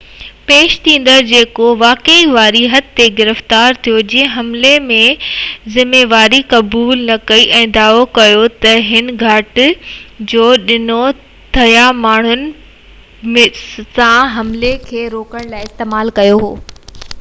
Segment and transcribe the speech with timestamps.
[0.51, 7.17] پيش ٿيندڙ، جيڪو واقعي واري حد تي گرفتار ٿيو، جنهن حملي جي ذميواري قبول نہ
[7.33, 9.61] ڪئي ۽ دعويٰ ڪيو تہ هن ڪاٺ
[10.33, 11.01] جو ڏنڊو
[11.59, 16.53] ٽيهہ ماڻهن پاران بوتلن سان حملي کي روڪڻ لاءِ استعمال ڪيو هو